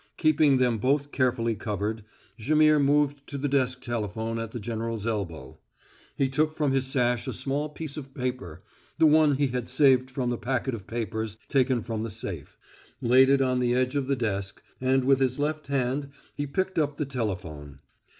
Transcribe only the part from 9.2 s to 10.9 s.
he had saved from the packet of